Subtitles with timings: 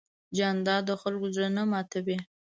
[0.37, 2.17] جانداد د خلکو زړه نه ماتوي.